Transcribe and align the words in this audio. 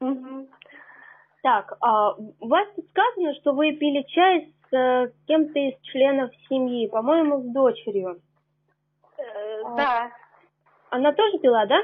Мгм. 0.00 0.48
Так, 1.42 1.76
а 1.80 2.14
у 2.14 2.48
вас 2.48 2.66
тут 2.74 2.88
сказано, 2.88 3.34
что 3.34 3.52
вы 3.52 3.72
пили 3.72 4.02
чай 4.08 4.54
с 4.70 4.76
э, 4.76 5.12
кем-то 5.26 5.58
из 5.58 5.78
членов 5.82 6.30
семьи, 6.48 6.88
по-моему, 6.88 7.42
с 7.42 7.52
дочерью. 7.52 8.20
Э, 9.18 9.62
А. 9.64 9.76
Да, 9.76 10.10
Она 10.90 11.12
тоже 11.12 11.38
пила, 11.38 11.66
да? 11.66 11.82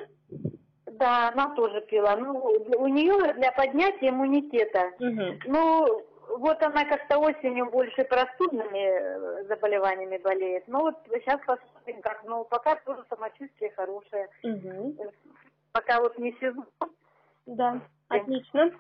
да, 0.86 1.28
она 1.28 1.54
тоже 1.54 1.80
пила. 1.82 2.16
Ну, 2.16 2.34
у 2.78 2.88
нее 2.88 3.32
для 3.34 3.52
поднятия 3.52 4.10
иммунитета. 4.10 4.92
Угу. 4.98 5.40
Ну, 5.46 6.04
вот 6.38 6.62
она 6.62 6.84
как-то 6.84 7.18
осенью 7.18 7.70
больше 7.70 8.04
простудными 8.04 8.78
э, 8.78 9.44
заболеваниями 9.44 10.18
болеет. 10.18 10.64
Ну, 10.68 10.80
вот 10.80 10.94
сейчас 11.08 11.40
посмотрим, 11.46 12.02
как. 12.02 12.22
Ну, 12.24 12.44
пока 12.44 12.76
тоже 12.76 13.02
самочувствие 13.08 13.70
хорошее. 13.72 14.28
Угу. 14.42 14.96
Пока 15.72 16.00
вот 16.00 16.18
не 16.18 16.32
сезон. 16.40 16.66
Да, 17.46 17.80
отлично. 18.10 18.70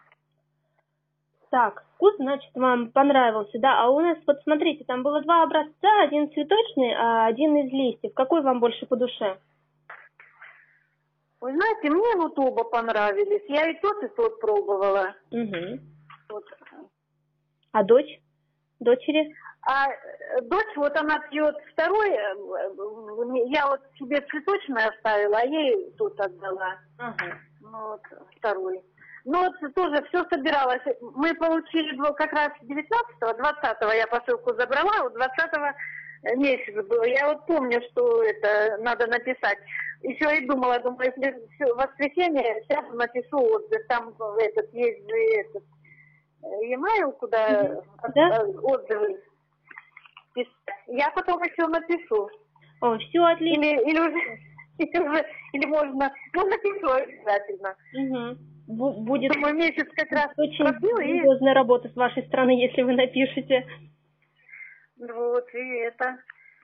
Так, 1.50 1.84
вкус, 1.94 2.14
значит, 2.16 2.50
вам 2.54 2.92
понравился, 2.92 3.58
да? 3.58 3.82
А 3.82 3.90
у 3.90 3.98
нас, 4.00 4.18
вот 4.26 4.40
смотрите, 4.44 4.84
там 4.84 5.02
было 5.02 5.20
два 5.22 5.42
образца, 5.42 6.02
один 6.02 6.30
цветочный, 6.32 6.94
а 6.94 7.26
один 7.26 7.56
из 7.56 7.72
листьев. 7.72 8.14
Какой 8.14 8.42
вам 8.42 8.60
больше 8.60 8.86
по 8.86 8.96
душе? 8.96 9.38
Вы 11.40 11.52
знаете, 11.52 11.90
мне 11.90 12.16
вот 12.16 12.38
оба 12.38 12.64
понравились. 12.64 13.42
Я 13.48 13.70
и 13.70 13.80
тот, 13.80 14.02
и 14.02 14.08
тот 14.08 14.38
пробовала. 14.40 15.14
Угу. 15.30 15.80
Вот. 16.28 16.44
А 17.72 17.82
дочь? 17.82 18.20
Дочери? 18.78 19.34
А 19.62 19.88
э, 19.88 20.40
дочь, 20.42 20.76
вот 20.76 20.96
она 20.96 21.18
пьет 21.30 21.54
второй, 21.72 22.10
э, 22.10 23.48
я 23.48 23.66
вот 23.66 23.80
себе 23.98 24.20
цветочный 24.22 24.86
оставила, 24.86 25.38
а 25.38 25.44
ей 25.44 25.92
тут 25.98 26.18
отдала. 26.18 26.78
Ага. 26.98 27.38
Ну 27.60 27.88
вот, 27.88 28.00
второй. 28.36 28.82
Ну 29.24 29.38
вот 29.38 29.74
тоже 29.74 30.02
все 30.08 30.24
собиралось. 30.30 30.82
Мы 31.00 31.34
получили 31.34 31.96
как 32.14 32.32
раз 32.32 32.50
19-го, 32.62 33.28
20-го 33.28 33.92
я 33.92 34.06
посылку 34.06 34.54
забрала, 34.54 35.02
вот 35.02 35.16
20-го 35.16 36.36
месяц 36.36 36.86
было. 36.86 37.04
Я 37.04 37.28
вот 37.28 37.46
помню, 37.46 37.80
что 37.90 38.22
это 38.22 38.78
надо 38.82 39.06
написать. 39.06 39.58
Еще 40.02 40.38
и 40.38 40.46
думала, 40.46 40.78
думаю, 40.80 41.12
если 41.14 41.46
всё, 41.54 41.74
в 41.74 41.78
воскресенье, 41.78 42.62
сейчас 42.62 42.84
напишу 42.94 43.38
отзыв. 43.38 43.86
Там 43.88 44.14
этот 44.38 44.72
есть 44.72 45.06
же 45.08 45.16
этот 45.40 45.62
э, 46.42 46.66
e-mail, 46.66 47.12
куда 47.12 47.62
Мгм. 47.62 47.78
э, 47.78 48.12
Да. 48.14 48.40
отзывы 48.62 49.20
писать. 50.34 50.52
Я 50.86 51.10
потом 51.10 51.42
еще 51.42 51.66
напишу. 51.66 52.30
О, 52.80 52.96
все 52.96 53.22
отлично. 53.24 53.62
Или, 53.62 53.90
или 53.90 54.00
уже, 54.00 54.38
или 54.78 54.98
уже, 54.98 55.26
или 55.52 55.66
можно, 55.66 56.10
ну 56.34 56.46
напишу 56.48 56.88
обязательно. 56.88 57.76
Угу. 57.94 58.38
Будет 58.70 59.32
Думаю, 59.32 59.54
месяц 59.56 59.88
как 59.96 60.10
раз 60.12 60.30
очень 60.36 60.64
пропил, 60.64 60.98
и 60.98 61.06
серьезная 61.06 61.54
работа 61.54 61.88
с 61.88 61.96
вашей 61.96 62.24
стороны, 62.26 62.50
если 62.50 62.82
вы 62.82 62.92
напишете. 62.92 63.66
вот, 64.96 65.54
и 65.54 65.76
это. 65.78 66.18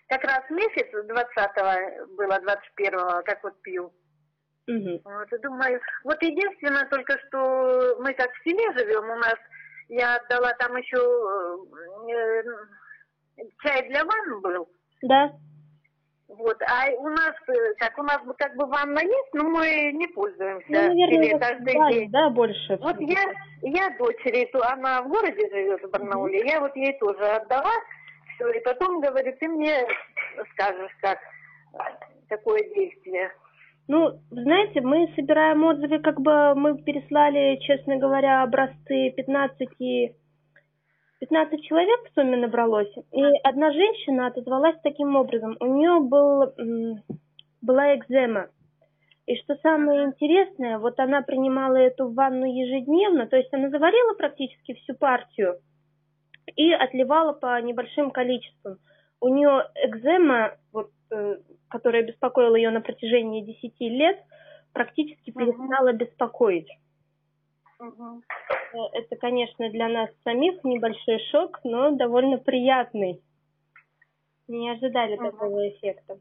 Как 0.08 0.22
раз 0.22 0.48
месяц 0.50 0.86
20-го 0.94 2.14
было, 2.14 2.38
21-го, 2.38 3.22
как 3.24 3.42
вот 3.42 3.60
пью. 3.62 3.92
Угу. 4.68 5.00
Вот, 5.04 5.40
думаю, 5.42 5.80
вот 6.04 6.22
единственное 6.22 6.86
только, 6.86 7.18
что 7.26 7.96
мы 8.00 8.12
как 8.14 8.32
в 8.32 8.42
селе 8.44 8.72
живем, 8.76 9.10
у 9.10 9.16
нас, 9.16 9.36
я 9.88 10.16
отдала 10.16 10.52
там 10.58 10.76
еще 10.76 10.96
э, 12.08 13.42
э, 13.42 13.44
чай 13.62 13.88
для 13.88 14.04
ванн 14.04 14.40
был. 14.42 14.68
Да? 15.02 15.32
Вот, 16.28 16.60
а 16.62 16.90
у 16.98 17.08
нас, 17.08 17.34
э, 17.48 17.74
как 17.78 17.96
у 17.98 18.02
нас 18.02 18.20
бы 18.24 18.34
как 18.34 18.56
бы 18.56 18.66
ванна 18.66 18.98
есть, 18.98 19.32
но 19.32 19.44
мы 19.44 19.92
не 19.92 20.08
пользуемся 20.08 20.66
Ну, 20.68 20.74
наверное, 20.74 21.32
вас 21.32 21.40
каждый 21.40 21.74
бани, 21.76 21.94
день. 21.94 22.10
да, 22.10 22.30
больше. 22.30 22.78
Вот 22.80 22.96
я, 23.00 23.32
я 23.62 23.96
дочери, 23.96 24.44
то 24.52 24.60
она 24.68 25.02
в 25.02 25.08
городе 25.08 25.48
живет, 25.50 25.82
в 25.84 25.90
Барнауле, 25.90 26.44
я 26.46 26.60
вот 26.60 26.74
ей 26.74 26.98
тоже 26.98 27.24
отдала 27.24 27.70
все, 28.34 28.48
и 28.50 28.60
потом 28.60 29.00
говорю, 29.00 29.34
ты 29.38 29.48
мне 29.48 29.86
скажешь, 30.52 30.92
как, 31.00 31.18
какое 32.28 32.62
действие. 32.74 33.30
Ну, 33.88 34.20
знаете, 34.30 34.80
мы 34.80 35.08
собираем 35.14 35.62
отзывы, 35.64 36.00
как 36.00 36.20
бы 36.20 36.54
мы 36.56 36.76
переслали, 36.82 37.56
честно 37.60 37.96
говоря, 37.98 38.42
образцы 38.42 39.12
15, 39.16 39.68
15 41.20 41.62
человек 41.64 41.98
в 42.04 42.14
сумме 42.14 42.36
набралось. 42.36 42.92
И 43.12 43.22
одна 43.42 43.72
женщина 43.72 44.26
отозвалась 44.26 44.76
таким 44.82 45.16
образом. 45.16 45.56
У 45.60 45.66
нее 45.66 46.00
был, 46.00 46.52
была 47.62 47.96
экзема. 47.96 48.48
И 49.26 49.34
что 49.36 49.56
самое 49.56 50.04
интересное, 50.04 50.78
вот 50.78 51.00
она 51.00 51.22
принимала 51.22 51.76
эту 51.76 52.08
ванну 52.12 52.46
ежедневно, 52.46 53.26
то 53.26 53.36
есть 53.36 53.52
она 53.52 53.70
заварила 53.70 54.14
практически 54.14 54.74
всю 54.74 54.94
партию 54.94 55.58
и 56.54 56.72
отливала 56.72 57.32
по 57.32 57.60
небольшим 57.60 58.12
количествам. 58.12 58.78
У 59.20 59.28
нее 59.28 59.68
экзема, 59.82 60.56
вот, 60.72 60.90
э, 61.10 61.38
которая 61.68 62.04
беспокоила 62.04 62.54
ее 62.54 62.70
на 62.70 62.80
протяжении 62.80 63.40
10 63.40 63.80
лет, 63.80 64.16
практически 64.72 65.32
перестала 65.32 65.92
беспокоить. 65.92 66.68
Э, 67.78 68.78
Это, 68.92 69.16
конечно, 69.16 69.70
для 69.70 69.88
нас 69.88 70.10
самих 70.24 70.62
небольшой 70.64 71.18
шок, 71.30 71.60
но 71.64 71.90
довольно 71.92 72.38
приятный. 72.38 73.22
Не 74.48 74.70
ожидали 74.70 75.16
Мгм. 75.16 75.30
такого 75.30 75.68
эффекта. 75.68 76.18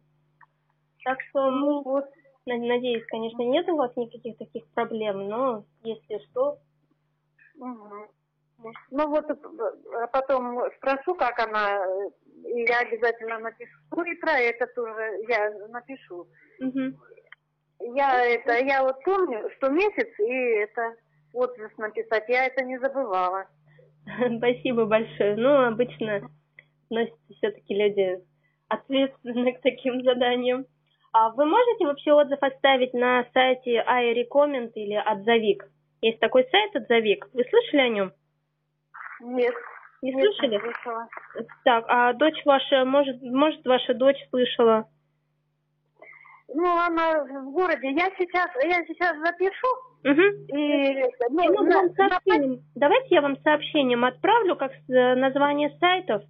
Так 1.03 1.21
что, 1.29 1.51
ну, 1.51 1.81
Вот, 1.83 2.05
на- 2.45 2.57
надеюсь, 2.57 3.05
конечно, 3.07 3.41
нет 3.43 3.67
у 3.69 3.75
вас 3.75 3.95
никаких 3.95 4.37
таких 4.37 4.67
проблем, 4.73 5.27
но 5.27 5.65
если 5.83 6.19
что, 6.29 6.57
мгм. 7.55 8.07
Ну 8.89 9.09
вот, 9.09 9.29
э, 9.29 9.35
а 10.01 10.07
потом 10.07 10.59
спрошу, 10.77 11.13
как 11.15 11.37
она, 11.39 11.85
э, 11.85 12.09
и 12.45 12.61
я 12.67 12.79
обязательно 12.79 13.37
напишу. 13.39 13.77
Ну 13.91 14.03
и 14.05 14.15
про 14.15 14.39
это 14.39 14.65
тоже 14.67 15.19
я 15.27 15.51
напишу. 15.69 16.27
мгм. 16.59 16.97
Я 17.79 18.25
это, 18.25 18.53
я 18.65 18.83
вот 18.83 19.03
помню, 19.03 19.49
что 19.57 19.69
месяц, 19.69 20.07
и 20.19 20.31
это 20.61 20.95
отзыв 21.35 21.77
написать, 21.77 22.25
я 22.27 22.45
это 22.45 22.63
не 22.63 22.77
забывала. 22.79 23.45
спасибо 24.37 24.85
большое. 24.85 25.35
Ну, 25.35 25.67
обычно 25.67 26.29
относятся 26.85 27.33
все-таки 27.37 27.75
люди 27.75 28.19
ответственны 28.67 29.53
к 29.57 29.61
таким 29.61 30.03
заданиям. 30.03 30.65
А 31.13 31.29
вы 31.29 31.45
можете 31.45 31.85
вообще 31.85 32.11
отзыв 32.11 32.41
оставить 32.41 32.93
на 32.93 33.25
сайте 33.33 33.83
iRecommend 33.87 34.71
или 34.75 34.95
Отзовик? 34.95 35.65
Есть 36.01 36.19
такой 36.19 36.45
сайт 36.51 36.75
Отзовик. 36.75 37.29
Вы 37.33 37.45
слышали 37.49 37.81
о 37.81 37.89
нем? 37.89 38.11
Нет. 39.21 39.53
Не 40.01 40.13
нет, 40.13 40.25
слышали? 40.25 40.59
слышала. 40.59 41.07
Так, 41.63 41.85
а 41.87 42.13
дочь 42.13 42.43
ваша, 42.45 42.83
может, 42.83 43.21
может 43.21 43.65
ваша 43.65 43.93
дочь 43.93 44.17
слышала? 44.29 44.89
Ну, 46.53 46.65
она 46.65 47.23
в 47.23 47.51
городе. 47.51 47.91
Я 47.91 48.11
сейчас, 48.17 48.49
я 48.63 48.85
сейчас 48.85 49.17
запишу. 49.17 49.67
Угу. 50.05 50.21
И, 50.55 51.03
ну, 51.31 51.63
на- 51.63 51.89
сообщением- 51.95 52.61
Давайте 52.75 53.15
я 53.15 53.21
вам 53.21 53.37
сообщением 53.41 54.05
отправлю, 54.05 54.55
как 54.55 54.71
с- 54.71 54.89
э, 54.93 55.15
название 55.15 55.71
сайтов, 55.79 56.21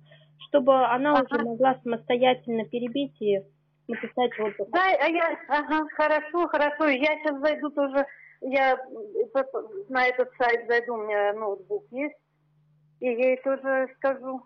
чтобы 0.48 0.74
она 0.86 1.12
Ага. 1.12 1.26
уже 1.30 1.44
могла 1.44 1.76
самостоятельно 1.84 2.64
перебить 2.66 3.22
и 3.22 3.42
написать 3.90 4.32
отзыв. 4.40 4.70
Да, 4.72 4.80
а 5.00 5.08
я, 5.10 5.38
ага, 5.50 5.86
хорошо, 5.94 6.48
хорошо. 6.48 6.88
Я 6.88 7.16
сейчас 7.20 7.38
зайду 7.42 7.70
тоже, 7.70 8.06
я 8.42 8.76
э, 8.76 9.44
на 9.90 10.08
этот 10.08 10.30
сайт 10.38 10.66
зайду, 10.68 10.94
у 10.94 10.98
меня 11.06 11.34
ноутбук 11.34 11.84
есть. 11.92 12.16
И 13.02 13.08
ей 13.08 13.38
тоже 13.44 13.90
скажу. 13.98 14.42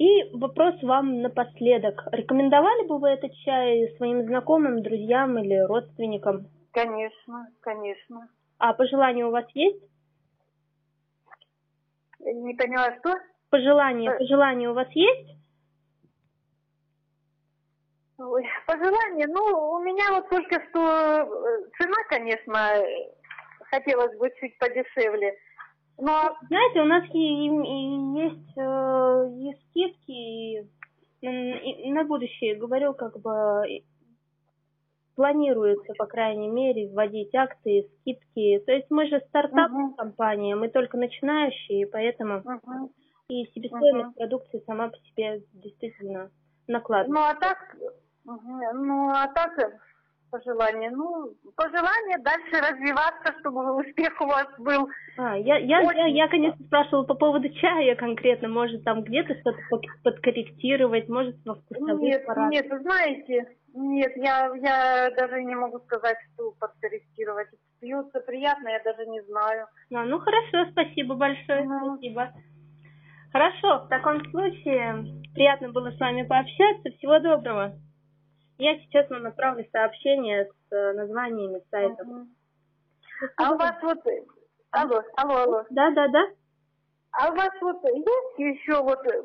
И 0.00 0.24
вопрос 0.32 0.74
вам 0.82 1.22
напоследок. 1.22 2.08
Рекомендовали 2.10 2.88
бы 2.88 2.98
вы 2.98 3.10
этот 3.10 3.32
чай 3.44 3.94
своим 3.98 4.24
знакомым, 4.26 4.82
друзьям 4.82 5.38
или 5.38 5.56
родственникам? 5.60 6.48
Конечно, 6.74 7.46
конечно. 7.60 8.28
А 8.58 8.74
пожелания 8.74 9.24
у 9.24 9.30
вас 9.30 9.46
есть? 9.54 9.80
Не 12.18 12.54
поняла, 12.54 12.96
что? 12.98 13.14
Пожелания, 13.50 14.10
Э. 14.10 14.18
пожелания 14.18 14.68
у 14.70 14.74
вас 14.74 14.88
есть? 14.90 15.38
Ой, 18.18 18.44
пожелание, 18.66 19.26
ну, 19.28 19.42
у 19.74 19.78
меня 19.84 20.04
вот 20.12 20.28
только 20.28 20.60
что 20.68 20.80
э, 20.80 21.68
цена, 21.78 21.96
конечно, 22.08 22.58
хотелось 23.70 24.16
бы 24.18 24.30
чуть 24.40 24.58
подешевле. 24.58 25.36
Но 25.98 26.36
Знаете, 26.48 26.80
у 26.80 26.86
нас 26.86 27.04
и, 27.12 27.46
и- 27.46 28.20
есть 28.20 28.56
э, 28.56 29.28
и 29.38 29.54
скидки, 29.70 30.68
и, 31.20 31.86
и 31.88 31.92
на 31.92 32.02
будущее, 32.04 32.56
говорю, 32.56 32.94
как 32.94 33.20
бы 33.20 33.84
планируется, 35.14 35.94
по 35.94 36.06
крайней 36.06 36.48
мере, 36.48 36.88
вводить 36.88 37.34
акции, 37.34 37.88
скидки. 38.00 38.62
То 38.64 38.72
есть 38.72 38.90
мы 38.90 39.06
же 39.06 39.20
стартап 39.28 39.70
Мгм. 39.70 39.94
компания, 39.94 40.56
мы 40.56 40.68
только 40.68 40.96
начинающие, 40.96 41.86
поэтому 41.86 42.42
Мгм. 42.44 42.90
и 43.28 43.44
себестоимость 43.54 44.08
Мгм. 44.08 44.14
продукции 44.14 44.62
сама 44.66 44.88
по 44.88 44.96
себе 44.98 45.42
действительно 45.52 46.30
накладывает. 46.66 47.14
Ну, 47.14 47.20
а 47.20 47.34
так, 47.34 47.76
ну, 48.24 49.10
а 49.10 49.28
так, 49.28 49.52
Пожелание. 50.34 50.90
Ну, 50.90 51.32
пожелание 51.54 52.18
дальше 52.18 52.58
развиваться, 52.58 53.38
чтобы 53.38 53.76
успех 53.76 54.20
у 54.20 54.26
вас 54.26 54.48
был. 54.58 54.88
А, 55.16 55.38
я, 55.38 55.58
я, 55.58 55.80
я, 55.80 56.06
я, 56.06 56.26
конечно, 56.28 56.66
спрашивала 56.66 57.04
по 57.04 57.14
поводу 57.14 57.48
чая 57.50 57.94
конкретно. 57.94 58.48
Может, 58.48 58.82
там 58.82 59.04
где-то 59.04 59.32
что-то 59.38 59.58
подкорректировать, 60.02 61.08
может, 61.08 61.36
во 61.44 61.54
вкусовых 61.54 62.00
Нет, 62.00 62.26
парах. 62.26 62.50
нет, 62.50 62.68
вы 62.68 62.80
знаете, 62.80 63.46
нет, 63.74 64.10
я, 64.16 64.50
я 64.56 65.10
даже 65.16 65.40
не 65.44 65.54
могу 65.54 65.78
сказать, 65.78 66.16
что 66.32 66.50
подкорректировать. 66.58 67.46
Пьется 67.80 68.18
приятно, 68.18 68.70
я 68.70 68.82
даже 68.82 69.06
не 69.06 69.20
знаю. 69.26 69.68
А, 69.94 70.04
ну, 70.04 70.18
хорошо, 70.18 70.68
спасибо 70.72 71.14
большое, 71.14 71.62
Ну. 71.62 71.94
спасибо. 71.94 72.32
Хорошо, 73.30 73.84
в 73.84 73.88
таком 73.88 74.24
случае 74.30 75.22
приятно 75.32 75.68
было 75.70 75.92
с 75.92 76.00
вами 76.00 76.24
пообщаться. 76.24 76.90
Всего 76.98 77.20
доброго. 77.20 77.76
Я 78.58 78.78
сейчас 78.78 79.08
вам 79.10 79.26
отправлю 79.26 79.66
сообщение 79.72 80.46
с 80.46 80.72
э, 80.72 80.92
названиями 80.92 81.62
сайтов. 81.70 82.06
Мгм. 82.06 82.28
А 83.36 83.52
у 83.52 83.56
вас 83.56 83.74
вот... 83.82 83.98
Алло, 84.70 85.02
алло, 85.16 85.36
алло. 85.36 85.64
Да, 85.70 85.90
да, 85.90 86.08
да. 86.08 86.26
А 87.12 87.30
у 87.30 87.36
вас 87.36 87.50
вот 87.60 87.82
есть 87.84 88.38
еще 88.38 88.82
вот 88.82 88.98
э, 89.06 89.22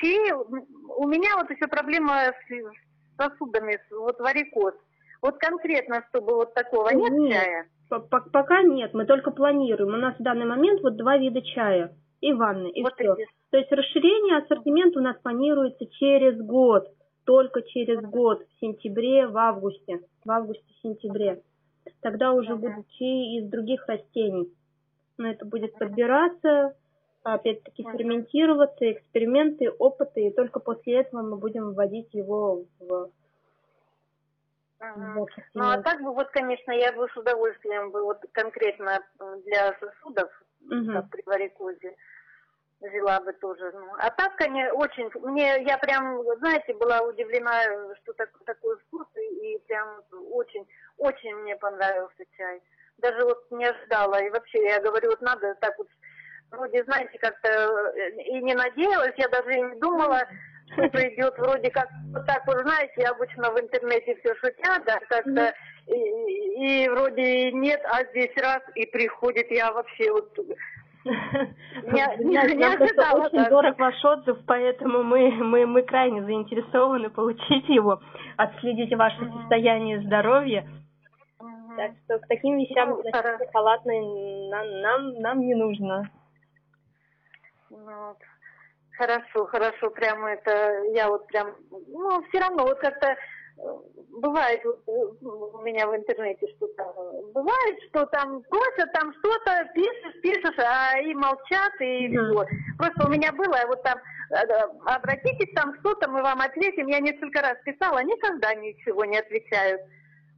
чаи? 0.00 0.32
У 0.32 1.08
меня 1.08 1.36
вот 1.36 1.50
еще 1.50 1.68
проблема 1.68 2.14
с 2.16 3.16
сосудами, 3.16 3.78
вот 3.92 4.18
варикоз. 4.18 4.74
Вот 5.20 5.36
конкретно, 5.38 6.04
чтобы 6.08 6.34
вот 6.34 6.54
такого 6.54 6.90
нет 6.90 7.12
Нет. 7.12 7.32
чая? 7.32 7.68
П- 7.90 8.30
Пока 8.32 8.62
нет, 8.62 8.94
мы 8.94 9.04
только 9.06 9.30
планируем. 9.30 9.94
У 9.94 9.96
нас 9.96 10.14
в 10.16 10.22
данный 10.22 10.46
момент 10.46 10.80
вот 10.82 10.96
два 10.96 11.16
вида 11.16 11.42
чая 11.42 11.96
и 12.20 12.32
ванны, 12.32 12.70
и 12.70 12.82
вот 12.82 12.94
все. 12.94 13.14
эти. 13.14 13.26
То 13.50 13.58
есть 13.58 13.72
расширение 13.72 14.38
ассортимента 14.38 14.98
у 14.98 15.02
нас 15.02 15.16
планируется 15.18 15.86
через 15.98 16.40
год, 16.40 16.88
только 17.28 17.60
через 17.60 18.00
год, 18.00 18.42
в 18.42 18.60
сентябре, 18.60 19.26
в 19.26 19.36
августе, 19.36 20.00
в 20.24 20.30
августе-сентябре. 20.30 21.42
Тогда 22.00 22.32
уже 22.32 22.56
будут 22.56 22.88
чаи 22.92 23.36
из 23.38 23.50
других 23.50 23.86
растений. 23.86 24.50
Но 25.18 25.28
это 25.28 25.44
будет 25.44 25.74
подбираться, 25.74 26.74
опять-таки 27.22 27.82
ферментироваться, 27.82 28.90
эксперименты, 28.92 29.68
опыты, 29.70 30.28
и 30.28 30.30
только 30.30 30.58
после 30.58 31.00
этого 31.00 31.20
мы 31.20 31.36
будем 31.36 31.74
вводить 31.74 32.08
его 32.14 32.64
в, 32.80 33.10
Ну, 35.52 35.64
а 35.64 35.82
так 35.82 36.00
бы, 36.00 36.14
вот, 36.14 36.28
конечно, 36.28 36.72
я 36.72 36.94
бы 36.94 37.08
с 37.10 37.16
удовольствием 37.18 37.90
бы 37.90 38.04
вот 38.04 38.24
конкретно 38.32 39.00
э, 39.20 39.36
для 39.44 39.76
сосудов, 39.78 40.30
как 40.94 41.10
при 41.10 41.22
варикозе, 41.26 41.94
взяла 42.80 43.20
бы 43.20 43.32
тоже. 43.34 43.72
Ну, 43.72 43.92
а 43.98 44.10
так, 44.10 44.36
конечно, 44.36 44.72
очень, 44.74 45.10
мне, 45.22 45.62
я 45.64 45.78
прям, 45.78 46.22
знаете, 46.38 46.74
была 46.74 47.00
удивлена, 47.00 47.62
что 48.02 48.12
так, 48.14 48.30
такой 48.46 48.76
вкус, 48.78 49.06
и, 49.16 49.54
и 49.54 49.58
прям 49.66 50.02
очень, 50.32 50.66
очень 50.96 51.34
мне 51.36 51.56
понравился 51.56 52.24
чай. 52.36 52.60
Даже 52.98 53.24
вот 53.24 53.50
не 53.50 53.64
ожидала, 53.64 54.16
и 54.22 54.30
вообще, 54.30 54.62
я 54.64 54.80
говорю, 54.80 55.10
вот 55.10 55.20
надо 55.20 55.54
так 55.60 55.76
вот, 55.78 55.88
вроде, 56.50 56.82
знаете, 56.84 57.18
как-то 57.18 57.48
э, 57.48 58.10
и 58.22 58.40
не 58.42 58.54
надеялась, 58.54 59.14
я 59.16 59.28
даже 59.28 59.52
и 59.54 59.60
не 59.60 59.76
думала, 59.80 60.22
что 60.72 60.88
придет 60.88 61.38
вроде 61.38 61.70
как, 61.70 61.88
вот 62.12 62.26
так 62.26 62.46
вот, 62.46 62.58
знаете, 62.62 63.04
обычно 63.06 63.50
в 63.52 63.60
интернете 63.60 64.16
все 64.16 64.34
шутят, 64.36 64.84
да, 64.84 64.98
как-то, 65.08 65.54
и, 65.86 66.84
и- 66.84 66.88
вроде 66.88 67.52
нет, 67.52 67.80
а 67.84 68.04
здесь 68.06 68.34
раз, 68.36 68.62
и 68.74 68.84
приходит, 68.86 69.50
я 69.50 69.72
вообще 69.72 70.10
вот 70.10 70.36
не 71.04 72.36
ожидала 72.36 73.26
очень 73.26 73.48
дорог 73.48 73.78
ваш 73.78 74.04
отзыв, 74.04 74.38
поэтому 74.46 75.02
мы, 75.02 75.30
мы, 75.30 75.66
мы 75.66 75.82
крайне 75.82 76.24
заинтересованы 76.24 77.10
получить 77.10 77.68
его, 77.68 78.00
отследить 78.36 78.94
ваше 78.96 79.30
состояние 79.30 80.00
здоровья. 80.02 80.68
Так 81.76 81.92
что 82.04 82.18
к 82.18 82.26
таким 82.26 82.58
вещам 82.58 82.88
Ну, 82.88 82.98
относиться 82.98 83.46
халатно 83.52 83.92
нам, 84.50 84.80
нам, 84.80 85.20
нам 85.20 85.40
не 85.40 85.54
нужно. 85.54 86.10
Ну, 87.70 87.78
вот. 87.78 88.16
Хорошо, 88.96 89.46
хорошо, 89.46 89.90
прямо 89.90 90.30
это, 90.30 90.82
я 90.92 91.08
вот 91.08 91.28
прям, 91.28 91.54
ну, 91.70 92.20
все 92.28 92.40
равно, 92.40 92.64
вот 92.64 92.80
как-то 92.80 93.14
бывает 94.20 94.60
вот, 94.64 94.80
э, 94.86 95.24
у 95.24 95.62
меня 95.62 95.86
в 95.86 95.96
интернете 95.96 96.46
что-то, 96.56 96.84
бывает, 97.32 97.76
что 97.88 98.06
там 98.06 98.42
просят, 98.42 98.92
там 98.92 99.12
что-то, 99.18 99.68
пишешь, 99.74 100.20
пишешь, 100.22 100.58
а 100.58 100.98
и 101.00 101.14
молчат, 101.14 101.72
и 101.80 102.08
Мгм. 102.08 102.32
все. 102.32 102.46
Просто 102.76 103.06
у 103.06 103.10
меня 103.10 103.32
было, 103.32 103.56
вот 103.66 103.82
там, 103.82 103.98
э, 104.30 104.36
обратитесь, 104.86 105.52
там 105.54 105.74
что-то, 105.80 106.08
мы 106.10 106.22
вам 106.22 106.40
ответим, 106.40 106.86
я 106.86 107.00
несколько 107.00 107.42
раз 107.42 107.56
писала, 107.64 108.02
никогда 108.02 108.54
ничего 108.54 109.04
не 109.04 109.18
отвечают. 109.18 109.82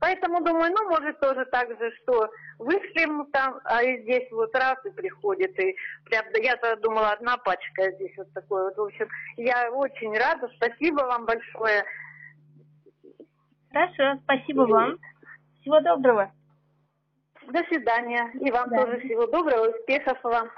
Поэтому 0.01 0.43
думаю, 0.43 0.73
ну, 0.73 0.89
может, 0.89 1.21
тоже 1.21 1.45
так 1.53 1.69
же, 1.79 1.93
что 2.03 2.31
вышли 2.59 3.05
мы 3.05 3.27
там, 3.33 3.61
а 3.65 3.83
и 3.83 4.01
здесь 4.03 4.31
вот 4.31 4.55
раз 4.55 4.79
и 4.87 4.91
приходит, 4.91 5.59
и 5.61 5.77
прям, 6.07 6.25
я-то 6.43 6.77
думала, 6.77 7.11
одна 7.11 7.37
пачка, 7.37 7.91
здесь 7.93 8.17
вот 8.17 8.33
такое 8.33 8.65
вот. 8.65 8.79
В 8.79 8.83
общем, 8.85 9.09
я 9.37 9.71
очень 9.71 10.17
рада, 10.17 10.51
спасибо 10.57 11.03
вам 11.03 11.27
большое. 11.27 11.85
Хорошо, 13.73 14.21
спасибо 14.25 14.63
вам. 14.63 14.99
Всего 15.61 15.81
доброго. 15.81 16.33
До 17.47 17.63
свидания. 17.65 18.31
И 18.35 18.51
вам 18.51 18.69
Да. 18.71 18.85
тоже 18.85 19.01
всего 19.01 19.27
доброго, 19.27 19.69
успехов 19.71 20.19
вам. 20.25 20.51